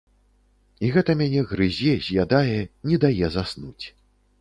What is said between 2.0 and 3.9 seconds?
з'ядае, не дае заснуць.